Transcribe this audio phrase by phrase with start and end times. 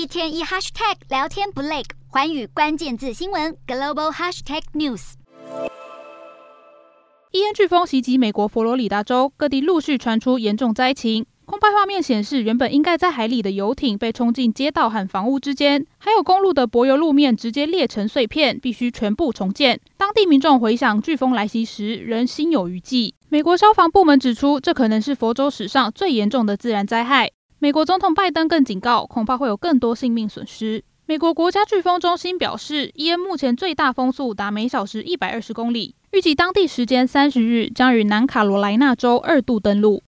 [0.00, 5.12] 一天一 hashtag 聊天不累，环宇关键字新闻 global hashtag news。
[7.32, 11.26] 伊恩飓风袭击美国佛罗里达州，各地陆续传出严重灾情。
[11.44, 19.78] 空拍画面显示，原本应该在海里的游艇被冲进街道和房屋之间，还有公路的柏油路面直接裂成碎片，必须全部重建。
[19.98, 23.14] 当地民众回想飓风来袭时，仍心有余悸。
[23.28, 27.32] 美国消防部门指出，这可能是佛州史上最严重的自然灾害。
[27.62, 30.82] 美国总统拜登更警告，恐怕会有更多性命损失。
[31.04, 35.94] 美国国家飓风中心表示，伊恩目前最大风速达每小时一百二十公里。
[36.12, 39.98] 预计当地时间三十日将于南卡罗来纳州二度登陆。